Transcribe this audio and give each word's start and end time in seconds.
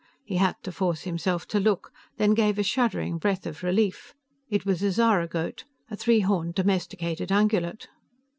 He 0.23 0.37
had 0.37 0.55
to 0.63 0.71
force 0.71 1.01
himself 1.03 1.47
to 1.49 1.59
look, 1.59 1.91
then 2.17 2.33
gave 2.33 2.57
a 2.57 2.63
shuddering 2.63 3.19
breath 3.19 3.45
of 3.45 3.61
relief. 3.61 4.15
It 4.49 4.65
was 4.65 4.81
a 4.81 4.89
zaragoat, 4.91 5.63
a 5.91 5.95
three 5.95 6.21
horned 6.21 6.55
domesticated 6.55 7.29
ungulate. 7.31 7.87